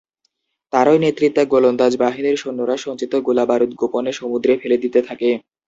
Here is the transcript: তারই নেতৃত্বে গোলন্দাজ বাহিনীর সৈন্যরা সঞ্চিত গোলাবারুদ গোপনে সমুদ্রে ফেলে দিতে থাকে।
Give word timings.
তারই 0.73 0.99
নেতৃত্বে 1.01 1.43
গোলন্দাজ 1.53 1.93
বাহিনীর 2.01 2.37
সৈন্যরা 2.37 2.75
সঞ্চিত 2.77 3.13
গোলাবারুদ 3.27 3.71
গোপনে 3.81 4.11
সমুদ্রে 4.19 4.53
ফেলে 4.61 4.77
দিতে 4.83 4.99
থাকে। 5.07 5.29